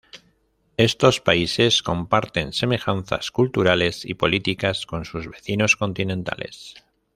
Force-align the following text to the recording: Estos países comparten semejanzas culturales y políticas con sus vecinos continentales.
Estos 0.77 1.19
países 1.21 1.83
comparten 1.83 2.53
semejanzas 2.53 3.29
culturales 3.29 4.03
y 4.03 4.15
políticas 4.15 4.87
con 4.87 5.05
sus 5.05 5.29
vecinos 5.29 5.75
continentales. 5.75 6.73